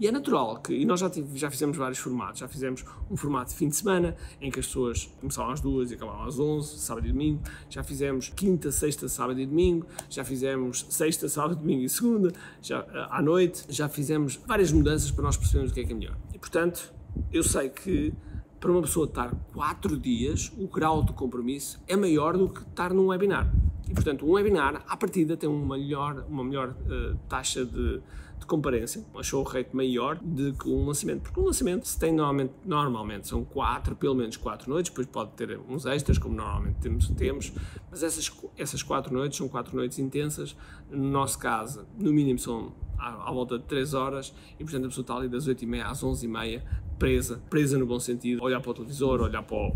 E 0.00 0.06
é 0.06 0.12
natural 0.12 0.58
que, 0.58 0.72
e 0.72 0.84
nós 0.84 1.00
já, 1.00 1.10
tive, 1.10 1.36
já 1.36 1.50
fizemos 1.50 1.76
vários 1.76 1.98
formatos, 1.98 2.40
já 2.40 2.48
fizemos 2.48 2.84
um 3.10 3.16
formato 3.16 3.50
de 3.50 3.56
fim 3.56 3.68
de 3.68 3.76
semana, 3.76 4.16
em 4.40 4.50
que 4.50 4.60
as 4.60 4.66
pessoas 4.66 5.12
começavam 5.20 5.50
às 5.52 5.60
duas 5.60 5.90
e 5.90 5.94
acabavam 5.94 6.24
às 6.24 6.38
onze, 6.38 6.78
sábado 6.78 7.06
e 7.06 7.12
domingo, 7.12 7.40
já 7.68 7.82
fizemos 7.82 8.28
quinta, 8.28 8.70
sexta, 8.70 9.08
sábado 9.08 9.40
e 9.40 9.46
domingo, 9.46 9.86
já 10.08 10.24
fizemos 10.24 10.86
sexta, 10.88 11.28
sábado, 11.28 11.56
domingo 11.56 11.82
e 11.82 11.88
segunda, 11.88 12.32
já, 12.62 12.78
eh, 12.78 13.06
à 13.10 13.20
noite, 13.20 13.64
já 13.68 13.88
fizemos 13.88 14.38
várias 14.46 14.70
mudanças 14.70 15.10
para 15.10 15.24
nós 15.24 15.36
percebermos 15.36 15.72
o 15.72 15.74
que 15.74 15.80
é 15.80 15.84
que 15.84 15.92
é 15.92 15.96
melhor. 15.96 16.16
E 16.32 16.38
portanto, 16.38 16.92
eu 17.32 17.42
sei 17.42 17.68
que 17.68 18.14
para 18.60 18.70
uma 18.70 18.82
pessoa 18.82 19.06
estar 19.06 19.34
quatro 19.52 19.96
dias, 19.96 20.52
o 20.58 20.66
grau 20.66 21.02
de 21.02 21.12
compromisso 21.12 21.80
é 21.86 21.96
maior 21.96 22.36
do 22.36 22.48
que 22.48 22.60
estar 22.60 22.92
num 22.92 23.06
webinar. 23.06 23.52
E, 23.88 23.94
portanto, 23.94 24.26
um 24.26 24.32
webinar, 24.32 24.84
à 24.86 24.96
partida, 24.96 25.36
tem 25.36 25.48
uma 25.48 25.76
melhor, 25.76 26.24
uma 26.28 26.44
melhor 26.44 26.70
uh, 26.70 27.16
taxa 27.28 27.64
de, 27.64 28.02
de 28.38 28.46
comparência, 28.46 29.04
uma 29.12 29.22
show 29.22 29.42
rate 29.42 29.74
maior 29.74 30.18
do 30.20 30.52
que 30.54 30.68
um 30.68 30.86
lançamento. 30.86 31.22
Porque 31.22 31.40
um 31.40 31.44
lançamento 31.44 31.86
se 31.86 31.98
tem 31.98 32.12
normalmente, 32.12 32.52
normalmente 32.64 33.28
são 33.28 33.44
quatro, 33.44 33.96
pelo 33.96 34.14
menos 34.14 34.36
quatro 34.36 34.70
noites, 34.70 34.90
depois 34.90 35.06
pode 35.06 35.32
ter 35.32 35.58
uns 35.68 35.86
extras, 35.86 36.18
como 36.18 36.34
normalmente 36.34 36.76
temos, 36.80 37.08
temos 37.08 37.52
mas 37.90 38.02
essas, 38.02 38.30
essas 38.56 38.82
quatro 38.82 39.12
noites 39.12 39.36
são 39.38 39.48
quatro 39.48 39.76
noites 39.76 39.98
intensas. 39.98 40.56
No 40.90 41.08
nosso 41.08 41.38
caso, 41.38 41.86
no 41.98 42.12
mínimo 42.12 42.38
são 42.38 42.72
à, 42.98 43.28
à 43.28 43.32
volta 43.32 43.58
de 43.58 43.64
3 43.64 43.94
horas 43.94 44.34
e, 44.58 44.64
portanto, 44.64 44.84
a 44.84 44.88
pessoa 44.88 45.02
está 45.02 45.16
ali 45.16 45.28
das 45.28 45.48
8h30 45.48 45.82
às 45.84 46.02
11h30 46.02 46.62
presa, 46.98 47.40
presa 47.48 47.78
no 47.78 47.86
bom 47.86 48.00
sentido, 48.00 48.42
olhar 48.42 48.60
para 48.60 48.70
o 48.70 48.74
televisor, 48.74 49.20
olhar 49.20 49.42
para 49.42 49.56
o, 49.56 49.68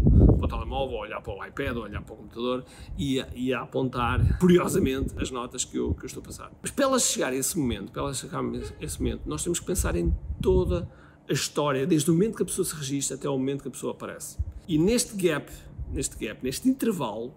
para 0.43 0.57
o 0.57 0.59
telemóvel, 0.59 0.99
olhar 0.99 1.21
para 1.21 1.33
o 1.33 1.45
iPad, 1.45 1.77
olhar 1.77 2.03
para 2.03 2.15
o 2.15 2.17
computador 2.17 2.65
e 2.99 3.21
a, 3.21 3.29
e 3.35 3.55
a 3.55 3.63
apontar 3.63 4.39
curiosamente 4.39 5.15
as 5.21 5.31
notas 5.31 5.65
que 5.65 5.77
eu, 5.77 5.95
que 5.95 6.05
eu 6.05 6.07
estou 6.07 6.21
a 6.21 6.27
passar. 6.27 6.53
Mas 6.61 6.71
para 6.71 6.85
elas 6.85 7.03
chegar 7.05 7.33
a 7.33 7.37
esse 7.37 7.59
momento, 7.59 7.93
para 7.93 8.03
elas 8.03 8.19
chegar 8.19 8.41
a 8.41 8.85
esse 8.85 9.01
momento, 9.01 9.23
nós 9.27 9.43
temos 9.43 9.61
que 9.61 9.67
pensar 9.67 9.95
em 9.97 10.15
toda 10.41 10.89
a 11.29 11.33
história, 11.33 11.87
desde 11.87 12.11
o 12.11 12.15
momento 12.15 12.37
que 12.37 12.43
a 12.43 12.47
pessoa 12.47 12.65
se 12.65 12.75
registra 12.75 13.17
até 13.17 13.29
o 13.29 13.39
momento 13.39 13.63
que 13.63 13.69
a 13.69 13.71
pessoa 13.71 13.93
aparece. 13.93 14.39
E 14.67 14.77
neste 14.79 15.15
gap, 15.17 15.51
neste 15.91 16.17
gap, 16.25 16.43
neste 16.43 16.69
intervalo, 16.69 17.35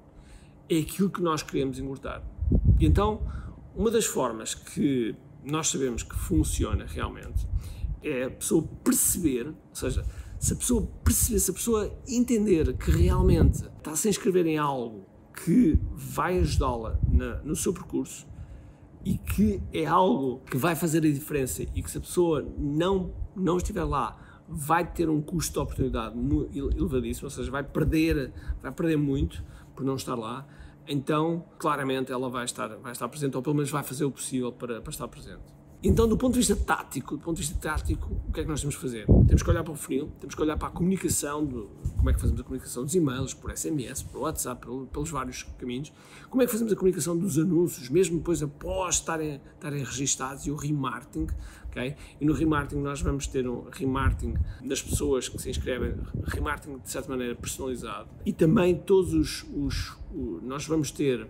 é 0.69 0.79
aquilo 0.79 1.09
que 1.09 1.21
nós 1.21 1.43
queremos 1.43 1.77
encurtar. 1.77 2.23
E 2.79 2.85
então, 2.85 3.21
uma 3.75 3.91
das 3.91 4.05
formas 4.05 4.55
que 4.55 5.15
nós 5.43 5.67
sabemos 5.67 6.01
que 6.01 6.15
funciona 6.15 6.85
realmente 6.87 7.45
é 8.01 8.25
a 8.25 8.31
pessoa 8.31 8.63
perceber, 8.83 9.47
ou 9.47 9.55
seja, 9.75 10.03
se 10.45 10.53
a 10.53 10.55
pessoa 10.55 10.87
perceber, 11.03 11.39
se 11.39 11.49
a 11.49 11.53
pessoa 11.55 11.97
entender 12.07 12.77
que 12.77 12.91
realmente 12.91 13.65
está 13.65 13.91
a 13.91 13.95
se 13.95 14.07
inscrever 14.07 14.45
em 14.45 14.59
algo 14.59 15.03
que 15.43 15.79
vai 15.91 16.37
ajudá-la 16.37 16.99
no 17.43 17.55
seu 17.55 17.73
percurso 17.73 18.27
e 19.03 19.17
que 19.17 19.59
é 19.73 19.87
algo 19.87 20.41
que 20.45 20.55
vai 20.55 20.75
fazer 20.75 20.99
a 20.99 21.11
diferença 21.11 21.63
e 21.63 21.81
que 21.81 21.89
se 21.89 21.97
a 21.97 22.01
pessoa 22.01 22.47
não, 22.59 23.11
não 23.35 23.57
estiver 23.57 23.83
lá 23.85 24.43
vai 24.47 24.85
ter 24.85 25.09
um 25.09 25.19
custo 25.19 25.53
de 25.53 25.59
oportunidade 25.59 26.15
elevadíssimo, 26.53 27.25
ou 27.25 27.31
seja, 27.31 27.49
vai 27.49 27.63
perder, 27.63 28.31
vai 28.61 28.71
perder 28.71 28.97
muito 28.97 29.43
por 29.75 29.83
não 29.83 29.95
estar 29.95 30.13
lá, 30.13 30.47
então 30.87 31.43
claramente 31.57 32.11
ela 32.11 32.29
vai 32.29 32.45
estar, 32.45 32.67
vai 32.77 32.91
estar 32.91 33.09
presente 33.09 33.35
ou 33.35 33.41
pelo 33.41 33.55
menos 33.55 33.71
vai 33.71 33.81
fazer 33.81 34.05
o 34.05 34.11
possível 34.11 34.51
para, 34.51 34.79
para 34.79 34.91
estar 34.91 35.07
presente. 35.07 35.55
Então, 35.87 36.07
do 36.07 36.17
ponto 36.17 36.33
de 36.33 36.39
vista 36.39 36.55
tático, 36.55 37.15
do 37.15 37.21
ponto 37.21 37.35
de 37.35 37.43
vista 37.43 37.59
tático, 37.61 38.11
o 38.27 38.31
que 38.31 38.39
é 38.39 38.43
que 38.43 38.49
nós 38.49 38.59
temos 38.59 38.75
que 38.75 38.81
fazer? 38.81 39.05
Temos 39.27 39.43
que 39.43 39.49
olhar 39.51 39.63
para 39.63 39.71
o 39.71 39.75
funil, 39.75 40.11
temos 40.19 40.33
que 40.33 40.41
olhar 40.41 40.57
para 40.57 40.69
a 40.69 40.71
comunicação, 40.71 41.45
do, 41.45 41.69
como 41.95 42.09
é 42.09 42.13
que 42.13 42.19
fazemos 42.19 42.41
a 42.41 42.43
comunicação 42.43 42.83
dos 42.83 42.95
e-mails, 42.95 43.35
por 43.35 43.55
SMS, 43.55 44.01
por 44.01 44.21
WhatsApp, 44.21 44.65
pelos 44.91 45.11
vários 45.11 45.43
caminhos, 45.59 45.93
como 46.27 46.41
é 46.41 46.47
que 46.47 46.51
fazemos 46.51 46.73
a 46.73 46.75
comunicação 46.75 47.15
dos 47.15 47.37
anúncios, 47.37 47.87
mesmo 47.89 48.17
depois 48.17 48.41
após 48.41 48.95
estarem, 48.95 49.39
estarem 49.53 49.83
registados, 49.83 50.47
e 50.47 50.49
o 50.49 50.55
remarketing, 50.55 51.27
ok? 51.67 51.95
E 52.19 52.25
no 52.25 52.33
remarketing 52.33 52.81
nós 52.81 53.01
vamos 53.01 53.27
ter 53.27 53.47
um 53.47 53.69
remarketing 53.71 54.33
das 54.63 54.81
pessoas 54.81 55.29
que 55.29 55.37
se 55.39 55.51
inscrevem, 55.51 55.93
remarketing 56.23 56.79
de 56.79 56.89
certa 56.89 57.09
maneira 57.11 57.35
personalizado, 57.35 58.09
e 58.25 58.33
também 58.33 58.75
todos 58.75 59.13
os, 59.13 59.45
os, 59.53 59.95
os 60.11 60.41
nós 60.41 60.65
vamos 60.65 60.89
ter 60.89 61.27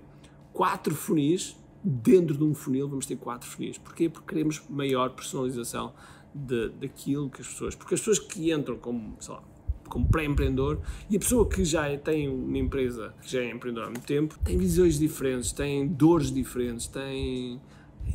quatro 0.54 0.96
funis 0.96 1.58
dentro 1.86 2.36
de 2.36 2.44
um 2.44 2.56
funil 2.56 2.90
vamos 2.90 3.06
ter 3.06 3.16
quatro 3.16 3.48
funis. 3.48 3.78
Porquê? 3.78 4.10
Porque 4.10 4.28
queremos 4.28 4.64
maior 4.68 5.12
personalização 5.12 5.94
de, 6.34 6.70
daquilo 6.70 7.30
que 7.30 7.42
as 7.42 7.48
pessoas. 7.48 7.76
Porque 7.76 7.94
as 7.94 8.02
pessoas 8.02 8.20
que 8.20 8.52
entram 8.52 8.78
como, 8.78 9.16
sei 9.20 9.36
lá, 9.36 9.44
como 9.88 10.08
pré-empreendedor 10.08 10.80
e 11.10 11.16
a 11.16 11.20
pessoa 11.20 11.48
que 11.48 11.64
já 11.64 11.96
tem 11.98 12.28
uma 12.28 12.58
empresa, 12.58 13.14
que 13.22 13.32
já 13.32 13.42
é 13.42 13.52
empreendedor 13.52 13.88
há 13.88 13.92
muito 13.92 14.06
tempo, 14.06 14.38
tem 14.44 14.58
visões 14.58 14.98
diferentes, 14.98 15.52
tem 15.52 15.88
dores 15.88 16.32
diferentes, 16.32 16.88
tem 16.88 17.62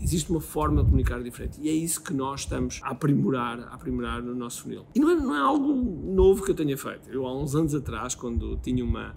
existe 0.03 0.31
uma 0.31 0.41
forma 0.41 0.83
de 0.83 0.85
comunicar 0.85 1.21
diferente 1.21 1.61
e 1.61 1.69
é 1.69 1.73
isso 1.73 2.03
que 2.03 2.15
nós 2.15 2.41
estamos 2.41 2.81
a 2.83 2.91
aprimorar, 2.91 3.59
a 3.61 3.75
aprimorar 3.75 4.23
no 4.23 4.35
nosso 4.35 4.62
funil. 4.62 4.85
E 4.95 5.00
não 5.00 5.11
é, 5.11 5.15
não 5.15 5.35
é 5.35 5.41
algo 5.41 5.73
novo 5.73 6.45
que 6.45 6.50
eu 6.50 6.55
tenha 6.55 6.77
feito. 6.77 7.09
Eu 7.11 7.27
há 7.27 7.37
uns 7.37 7.55
anos 7.55 7.75
atrás, 7.75 8.15
quando 8.15 8.57
tinha 8.59 8.85
uma 8.85 9.15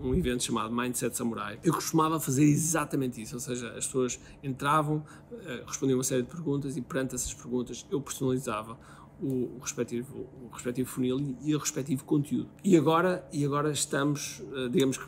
um 0.00 0.14
evento 0.14 0.44
chamado 0.44 0.74
Mindset 0.74 1.16
Samurai, 1.16 1.58
eu 1.62 1.72
costumava 1.72 2.18
fazer 2.20 2.44
exatamente 2.44 3.20
isso, 3.20 3.34
ou 3.34 3.40
seja, 3.40 3.68
as 3.70 3.86
pessoas 3.86 4.20
entravam, 4.42 5.04
eh, 5.32 5.62
respondiam 5.66 5.96
uma 5.96 6.04
série 6.04 6.22
de 6.22 6.28
perguntas 6.28 6.76
e 6.76 6.80
perante 6.82 7.14
essas 7.14 7.32
perguntas 7.32 7.86
eu 7.90 8.00
personalizava 8.00 8.78
o, 9.20 9.58
respectivo, 9.60 10.26
o 10.42 10.48
respectivo 10.52 10.88
funil 10.88 11.36
e 11.42 11.54
o 11.54 11.58
respectivo 11.58 12.04
conteúdo. 12.04 12.48
E 12.62 12.76
agora, 12.76 13.26
e 13.32 13.44
agora 13.44 13.70
estamos, 13.70 14.42
eh, 14.54 14.68
digamos 14.68 14.98
que 14.98 15.06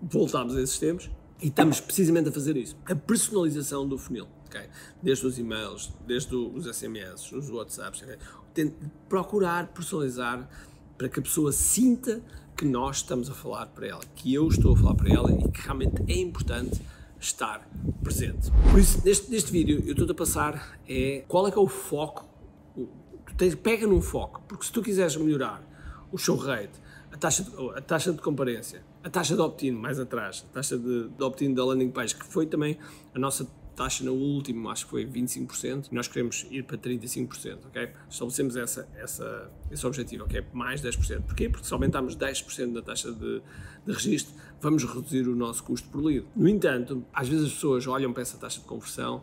voltámos 0.00 0.56
a 0.56 0.62
esses 0.62 0.78
tempos 0.78 1.10
e 1.40 1.48
estamos 1.48 1.80
precisamente 1.80 2.28
a 2.28 2.32
fazer 2.32 2.56
isso. 2.56 2.76
A 2.86 2.94
personalização 2.94 3.86
do 3.86 3.98
funil. 3.98 4.28
Okay? 4.46 4.68
Desde 5.02 5.26
os 5.26 5.38
e-mails, 5.38 5.92
desde 6.06 6.34
os 6.34 6.66
SMS, 6.66 7.32
os 7.32 7.50
WhatsApps. 7.50 8.02
Okay? 8.02 8.72
Procurar 9.08 9.68
personalizar 9.68 10.48
para 10.96 11.08
que 11.08 11.18
a 11.18 11.22
pessoa 11.22 11.50
sinta 11.52 12.22
que 12.62 12.68
nós 12.68 12.98
estamos 12.98 13.28
a 13.28 13.34
falar 13.34 13.66
para 13.66 13.88
ela, 13.88 14.00
que 14.14 14.32
eu 14.32 14.46
estou 14.46 14.74
a 14.74 14.76
falar 14.76 14.94
para 14.94 15.12
ela 15.12 15.32
e 15.32 15.50
que 15.50 15.62
realmente 15.62 16.00
é 16.06 16.16
importante 16.20 16.80
estar 17.18 17.68
presente. 18.04 18.52
Por 18.70 18.78
isso, 18.78 19.04
neste, 19.04 19.28
neste 19.32 19.50
vídeo, 19.50 19.82
eu 19.84 19.90
estou 19.90 20.08
a 20.08 20.14
passar 20.14 20.78
é 20.88 21.24
qual 21.26 21.48
é 21.48 21.50
que 21.50 21.58
é 21.58 21.60
o 21.60 21.66
foco 21.66 22.24
tu 23.26 23.34
tens, 23.36 23.56
pega 23.56 23.84
num 23.84 24.00
foco, 24.00 24.42
porque 24.46 24.64
se 24.64 24.70
tu 24.70 24.80
quiseres 24.80 25.16
melhorar 25.16 25.60
o 26.12 26.16
show 26.16 26.36
rate, 26.36 26.80
a 27.10 27.16
taxa 27.16 27.42
de, 27.42 27.50
a 27.76 27.80
taxa 27.80 28.12
de 28.12 28.22
comparência, 28.22 28.84
a 29.02 29.10
taxa 29.10 29.34
de 29.34 29.40
opt-in 29.40 29.72
mais 29.72 29.98
atrás, 29.98 30.46
a 30.48 30.54
taxa 30.54 30.78
de, 30.78 31.08
de 31.08 31.24
opt-in 31.24 31.54
da 31.54 31.64
landing 31.64 31.90
page, 31.90 32.14
que 32.14 32.24
foi 32.24 32.46
também 32.46 32.78
a 33.12 33.18
nossa 33.18 33.44
taxa 33.82 34.04
no 34.04 34.12
último, 34.14 34.70
acho 34.70 34.84
que 34.84 34.90
foi 34.90 35.04
25%, 35.04 35.88
e 35.90 35.94
nós 35.94 36.06
queremos 36.06 36.46
ir 36.50 36.62
para 36.64 36.78
35%, 36.78 37.66
ok? 37.66 37.90
Estabelecemos 38.08 38.56
essa, 38.56 38.88
essa, 38.94 39.50
esse 39.70 39.86
objetivo, 39.86 40.24
ok? 40.24 40.44
Mais 40.52 40.80
10%. 40.80 41.22
Porquê? 41.22 41.48
Porque 41.48 41.66
se 41.66 41.72
aumentarmos 41.74 42.16
10% 42.16 42.72
da 42.72 42.82
taxa 42.82 43.10
de, 43.12 43.42
de 43.84 43.92
registro, 43.92 44.34
vamos 44.60 44.84
reduzir 44.84 45.28
o 45.28 45.34
nosso 45.34 45.64
custo 45.64 45.88
por 45.88 46.02
lead. 46.04 46.24
No 46.36 46.48
entanto, 46.48 47.04
às 47.12 47.28
vezes 47.28 47.46
as 47.46 47.52
pessoas 47.52 47.86
olham 47.86 48.12
para 48.12 48.22
essa 48.22 48.38
taxa 48.38 48.60
de 48.60 48.66
conversão, 48.66 49.22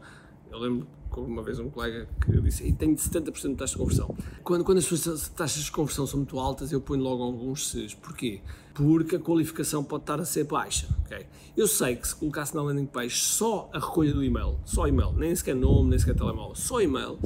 eu 0.51 0.59
lembro 0.59 0.87
uma 1.17 1.43
vez 1.43 1.59
um 1.59 1.69
colega 1.69 2.07
que 2.23 2.39
disse 2.41 2.65
e 2.65 2.71
tenho 2.71 2.95
70% 2.95 3.49
de 3.49 3.55
taxa 3.55 3.73
de 3.73 3.79
conversão. 3.79 4.15
Quando, 4.43 4.63
quando 4.63 4.77
as 4.77 4.85
suas 4.85 5.27
taxas 5.29 5.63
de 5.63 5.71
conversão 5.71 6.07
são 6.07 6.19
muito 6.19 6.39
altas, 6.39 6.71
eu 6.71 6.79
ponho 6.79 7.01
logo 7.01 7.23
alguns 7.23 7.69
Cs. 7.69 7.93
Porquê? 7.93 8.41
Porque 8.73 9.15
a 9.15 9.19
qualificação 9.19 9.83
pode 9.83 10.03
estar 10.03 10.19
a 10.19 10.25
ser 10.25 10.45
baixa. 10.45 10.87
Okay? 11.05 11.25
Eu 11.57 11.67
sei 11.67 11.95
que 11.95 12.07
se 12.07 12.15
colocasse 12.15 12.55
na 12.55 12.61
landing 12.61 12.85
page 12.85 13.17
só 13.17 13.69
a 13.73 13.79
recolha 13.79 14.13
do 14.13 14.23
e-mail, 14.23 14.59
só 14.65 14.87
e-mail, 14.87 15.11
nem 15.13 15.35
sequer 15.35 15.55
nome, 15.55 15.89
nem 15.89 15.99
sequer 15.99 16.15
telemóvel, 16.15 16.55
só 16.55 16.81
e-mail, 16.81 17.19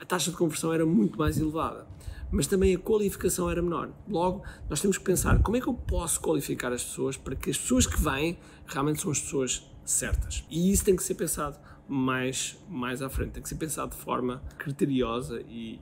a 0.00 0.04
taxa 0.04 0.30
de 0.30 0.36
conversão 0.36 0.72
era 0.72 0.84
muito 0.84 1.18
mais 1.18 1.38
elevada. 1.38 1.86
Mas 2.30 2.48
também 2.48 2.74
a 2.74 2.78
qualificação 2.78 3.48
era 3.48 3.62
menor. 3.62 3.90
Logo, 4.08 4.42
nós 4.68 4.80
temos 4.80 4.98
que 4.98 5.04
pensar 5.04 5.40
como 5.42 5.56
é 5.56 5.60
que 5.60 5.68
eu 5.68 5.74
posso 5.74 6.20
qualificar 6.20 6.72
as 6.72 6.82
pessoas 6.82 7.16
para 7.16 7.36
que 7.36 7.50
as 7.50 7.56
pessoas 7.56 7.86
que 7.86 8.00
vêm 8.02 8.36
realmente 8.66 9.00
são 9.00 9.12
as 9.12 9.20
pessoas 9.20 9.64
certas. 9.84 10.44
E 10.50 10.72
isso 10.72 10.84
tem 10.84 10.96
que 10.96 11.04
ser 11.04 11.14
pensado 11.14 11.56
mais, 11.88 12.58
mais 12.68 13.02
à 13.02 13.08
frente. 13.08 13.32
Tem 13.32 13.42
que 13.42 13.48
ser 13.48 13.56
pensado 13.56 13.92
de 13.92 13.96
forma 13.96 14.42
criteriosa 14.58 15.40
e, 15.48 15.80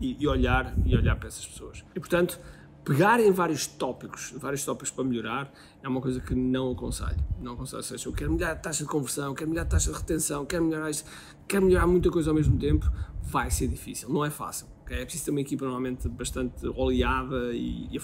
e, 0.00 0.16
e, 0.20 0.26
olhar, 0.26 0.74
e 0.84 0.94
olhar 0.96 1.16
para 1.16 1.28
essas 1.28 1.46
pessoas. 1.46 1.84
E, 1.94 2.00
portanto, 2.00 2.38
pegar 2.84 3.18
em 3.18 3.30
vários 3.32 3.66
tópicos, 3.66 4.34
vários 4.36 4.64
tópicos 4.64 4.90
para 4.90 5.04
melhorar, 5.04 5.52
é 5.82 5.88
uma 5.88 6.00
coisa 6.00 6.20
que 6.20 6.34
não 6.34 6.72
aconselho. 6.72 7.16
Não 7.40 7.54
aconselho, 7.54 7.82
seja, 7.82 8.08
eu 8.08 8.12
quero 8.12 8.32
melhorar 8.32 8.52
a 8.52 8.56
taxa 8.56 8.84
de 8.84 8.90
conversão, 8.90 9.34
quero 9.34 9.48
melhorar 9.48 9.66
a 9.66 9.70
taxa 9.70 9.90
de 9.90 9.96
retenção, 9.96 10.44
quero 10.44 10.64
melhorar 10.64 10.90
isto, 10.90 11.10
quero 11.48 11.64
melhorar 11.64 11.86
muita 11.86 12.10
coisa 12.10 12.30
ao 12.30 12.34
mesmo 12.34 12.58
tempo, 12.58 12.90
vai 13.22 13.50
ser 13.50 13.68
difícil, 13.68 14.10
não 14.10 14.24
é 14.24 14.30
fácil. 14.30 14.66
Okay? 14.82 14.98
É 14.98 15.04
preciso 15.04 15.24
ter 15.24 15.30
uma 15.30 15.40
equipa 15.40 15.64
normalmente 15.64 16.06
bastante 16.10 16.66
oleada 16.66 17.54
e, 17.54 17.88
e, 17.90 17.98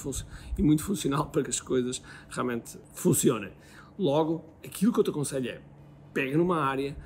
e 0.58 0.62
muito 0.62 0.82
funcional 0.82 1.26
para 1.30 1.42
que 1.42 1.50
as 1.50 1.60
coisas 1.60 2.02
realmente 2.30 2.78
funcionem. 2.94 3.52
Logo, 3.98 4.44
aquilo 4.64 4.92
que 4.94 5.00
eu 5.00 5.04
te 5.04 5.10
aconselho 5.10 5.50
é 5.50 5.60
pega 6.12 6.36
numa 6.36 6.60
área 6.62 6.96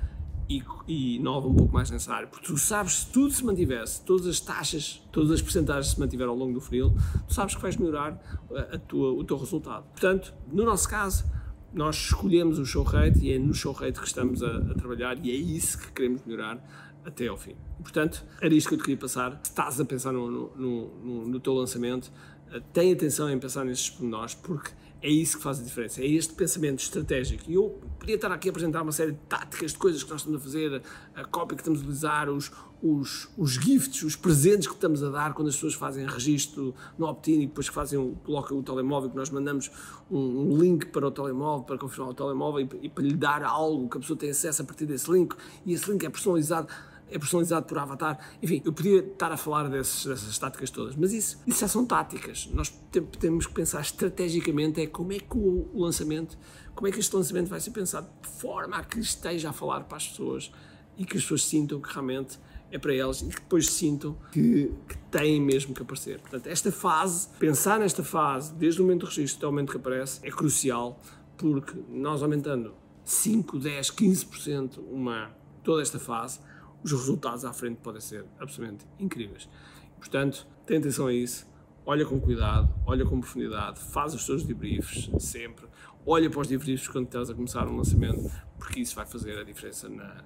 e, 0.49 0.63
e 0.87 1.15
inova 1.15 1.47
um 1.47 1.55
pouco 1.55 1.73
mais 1.73 1.89
nessa 1.89 2.13
área. 2.13 2.27
Porque 2.27 2.45
tu 2.45 2.57
sabes, 2.57 2.99
se 2.99 3.07
tudo 3.11 3.31
se 3.31 3.43
mantivesse, 3.43 4.03
todas 4.03 4.27
as 4.27 4.39
taxas, 4.39 5.01
todas 5.11 5.31
as 5.31 5.41
percentagens 5.41 5.93
se 5.93 5.99
mantiveram 5.99 6.31
ao 6.31 6.37
longo 6.37 6.53
do 6.53 6.61
funil, 6.61 6.93
tu 7.27 7.33
sabes 7.33 7.55
que 7.55 7.61
vais 7.61 7.77
melhorar 7.77 8.19
a, 8.51 8.75
a 8.75 8.79
tua, 8.79 9.13
o 9.13 9.23
teu 9.23 9.37
resultado. 9.37 9.85
Portanto, 9.91 10.33
no 10.51 10.63
nosso 10.63 10.87
caso, 10.89 11.25
nós 11.73 11.95
escolhemos 11.95 12.57
o 12.57 12.65
show 12.65 12.83
rate 12.83 13.19
e 13.19 13.33
é 13.33 13.39
no 13.39 13.53
show 13.53 13.73
rate 13.73 13.99
que 13.99 14.07
estamos 14.07 14.41
a, 14.41 14.57
a 14.57 14.73
trabalhar 14.75 15.17
e 15.23 15.31
é 15.31 15.35
isso 15.35 15.77
que 15.77 15.91
queremos 15.91 16.21
melhorar 16.25 16.63
até 17.03 17.27
ao 17.27 17.37
fim. 17.37 17.55
Portanto, 17.81 18.23
era 18.41 18.53
isto 18.53 18.69
que 18.69 18.75
eu 18.75 18.79
te 18.79 18.83
queria 18.83 18.97
passar. 18.97 19.39
Se 19.43 19.51
estás 19.51 19.79
a 19.79 19.85
pensar 19.85 20.11
no, 20.11 20.31
no, 20.31 20.87
no, 21.03 21.27
no 21.27 21.39
teu 21.39 21.53
lançamento, 21.53 22.11
uh, 22.47 22.61
tem 22.73 22.91
atenção 22.91 23.29
em 23.29 23.37
pensar 23.37 23.63
nestes 23.65 23.89
pormenores, 23.89 24.33
porque 24.33 24.71
é 25.05 25.09
isso 25.09 25.37
que 25.37 25.43
faz 25.43 25.59
a 25.59 25.63
diferença, 25.63 26.01
é 26.01 26.07
este 26.07 26.33
pensamento 26.33 26.79
estratégico. 26.79 27.43
E 27.47 27.53
eu 27.53 27.79
podia 27.99 28.15
estar 28.15 28.31
aqui 28.31 28.49
a 28.49 28.51
apresentar 28.51 28.81
uma 28.81 28.91
série 28.91 29.11
de 29.11 29.19
táticas, 29.29 29.71
de 29.71 29.77
coisas 29.77 30.03
que 30.03 30.09
nós 30.09 30.21
estamos 30.21 30.41
a 30.41 30.43
fazer, 30.43 30.81
a 31.13 31.23
cópia 31.23 31.55
que 31.55 31.61
estamos 31.61 31.79
a 31.79 31.83
utilizar, 31.83 32.27
os, 32.27 32.51
os, 32.81 33.29
os 33.37 33.51
gifts, 33.51 34.01
os 34.01 34.15
presentes 34.15 34.67
que 34.67 34.73
estamos 34.73 35.03
a 35.03 35.11
dar 35.11 35.35
quando 35.35 35.49
as 35.49 35.53
pessoas 35.53 35.75
fazem 35.75 36.07
registro 36.07 36.73
no 36.97 37.05
opt-in 37.05 37.43
e 37.43 37.45
depois 37.45 37.67
fazem, 37.67 38.17
colocam 38.25 38.57
o 38.57 38.63
telemóvel, 38.63 39.11
que 39.11 39.15
nós 39.15 39.29
mandamos 39.29 39.69
um, 40.09 40.17
um, 40.17 40.57
link 40.57 40.87
para 40.87 41.05
o 41.05 41.11
telemóvel, 41.11 41.63
para 41.65 41.77
confirmar 41.77 42.09
o 42.09 42.13
telemóvel 42.15 42.67
e, 42.81 42.85
e 42.87 42.89
para 42.89 43.03
lhe 43.03 43.15
dar 43.15 43.43
algo 43.43 43.87
que 43.87 43.97
a 43.97 43.99
pessoa 43.99 44.17
tem 44.17 44.31
acesso 44.31 44.63
a 44.63 44.65
partir 44.65 44.87
desse 44.87 45.11
link. 45.11 45.35
E 45.67 45.73
esse 45.73 45.87
link 45.91 46.03
é 46.03 46.09
personalizado 46.09 46.67
é 47.09 47.19
personalizado 47.19 47.65
por 47.65 47.77
avatar. 47.77 48.19
Enfim, 48.41 48.61
eu 48.65 48.73
podia 48.73 48.99
estar 48.99 49.31
a 49.31 49.37
falar 49.37 49.69
desses, 49.69 50.05
dessas 50.05 50.37
táticas 50.37 50.69
todas, 50.69 50.95
mas 50.95 51.13
isso, 51.13 51.41
isso 51.45 51.59
já 51.59 51.67
são 51.67 51.85
táticas. 51.85 52.49
Nós 52.53 52.73
temos 53.19 53.45
que 53.45 53.53
pensar 53.53 53.81
estrategicamente 53.81 54.81
é 54.81 54.87
como 54.87 55.13
é 55.13 55.19
que 55.19 55.37
o 55.37 55.69
lançamento, 55.75 56.37
como 56.73 56.87
é 56.87 56.91
que 56.91 56.99
este 56.99 57.15
lançamento 57.15 57.47
vai 57.47 57.59
ser 57.59 57.71
pensado 57.71 58.07
de 58.21 58.29
forma 58.29 58.77
a 58.77 58.83
que 58.83 58.99
esteja 58.99 59.49
a 59.49 59.53
falar 59.53 59.81
para 59.81 59.97
as 59.97 60.07
pessoas 60.07 60.51
e 60.97 61.05
que 61.05 61.17
as 61.17 61.23
pessoas 61.23 61.45
sintam 61.45 61.79
que 61.79 61.91
realmente 61.91 62.39
é 62.71 62.77
para 62.77 62.93
elas 62.93 63.21
e 63.21 63.25
que 63.25 63.41
depois 63.41 63.67
sintam 63.67 64.17
que, 64.31 64.71
que 64.87 64.97
têm 65.11 65.41
mesmo 65.41 65.73
que 65.73 65.81
aparecer. 65.81 66.19
Portanto, 66.19 66.47
esta 66.47 66.71
fase, 66.71 67.29
pensar 67.39 67.79
nesta 67.79 68.03
fase, 68.03 68.53
desde 68.53 68.81
o 68.81 68.83
momento 68.83 69.01
do 69.01 69.05
registro 69.07 69.37
até 69.37 69.47
o 69.47 69.51
momento 69.51 69.71
que 69.71 69.77
aparece, 69.77 70.19
é 70.23 70.31
crucial 70.31 70.99
porque 71.37 71.73
nós 71.89 72.23
aumentando 72.23 72.73
5, 73.03 73.59
10, 73.59 73.91
15% 73.91 74.79
uma, 74.91 75.31
toda 75.63 75.81
esta 75.81 75.99
fase, 75.99 76.39
os 76.85 76.91
resultados 76.91 77.43
à 77.43 77.51
frente 77.51 77.77
podem 77.81 77.99
ser 77.99 78.25
absolutamente 78.39 78.85
incríveis. 78.99 79.49
Portanto, 79.97 80.45
tem 80.67 80.77
atenção 80.77 81.07
a 81.07 81.13
isso, 81.13 81.47
olha 81.83 82.05
com 82.05 82.19
cuidado, 82.19 82.71
olha 82.85 83.03
com 83.03 83.19
profundidade, 83.19 83.79
faz 83.79 84.13
os 84.13 84.23
teus 84.23 84.43
debriefs 84.43 85.09
sempre, 85.19 85.65
olha 86.05 86.29
para 86.29 86.41
os 86.41 86.47
debriefs 86.47 86.87
quando 86.87 87.05
estás 87.05 87.31
a 87.31 87.33
começar 87.33 87.67
um 87.67 87.77
lançamento, 87.77 88.31
porque 88.59 88.81
isso 88.81 88.95
vai 88.95 89.05
fazer 89.05 89.35
a 89.35 89.43
diferença 89.43 89.89
na, 89.89 90.23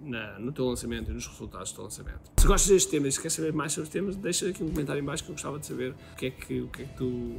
na, 0.00 0.38
no 0.38 0.52
teu 0.52 0.64
lançamento 0.64 1.10
e 1.10 1.14
nos 1.14 1.26
resultados 1.26 1.70
do 1.70 1.74
teu 1.74 1.84
lançamento. 1.84 2.32
Se 2.38 2.46
gostas 2.46 2.70
deste 2.70 2.90
tema 2.90 3.06
e 3.06 3.12
se 3.12 3.18
queres 3.18 3.34
saber 3.34 3.52
mais 3.52 3.74
sobre 3.74 3.90
temas, 3.90 4.16
deixa 4.16 4.48
aqui 4.48 4.64
um 4.64 4.70
comentário 4.70 5.02
em 5.02 5.04
baixo 5.04 5.22
que 5.22 5.30
eu 5.30 5.34
gostava 5.34 5.58
de 5.58 5.66
saber 5.66 5.94
o 6.12 6.16
que 6.16 6.26
é 6.26 6.30
que, 6.30 6.60
o 6.62 6.68
que, 6.68 6.82
é 6.82 6.84
que 6.86 6.96
tu 6.96 7.38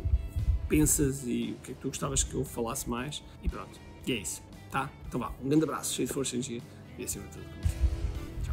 pensas 0.70 1.26
e 1.26 1.56
o 1.58 1.64
que 1.64 1.72
é 1.72 1.74
que 1.74 1.82
tu 1.82 1.88
gostavas 1.88 2.24
que 2.24 2.36
eu 2.36 2.46
falasse 2.46 2.88
mais. 2.88 3.24
E 3.42 3.50
pronto, 3.50 3.80
e 4.06 4.12
é 4.12 4.18
isso, 4.18 4.44
tá? 4.70 4.88
Então 5.08 5.20
vá, 5.20 5.34
um 5.44 5.50
grande 5.50 5.64
abraço, 5.64 5.96
cheio 5.96 6.08
de 6.08 6.14
força 6.14 6.36
e 6.36 6.38
energia 6.38 6.62
e 7.00 7.04
acima 7.04 7.26
de 7.26 7.32
tudo. 7.32 7.91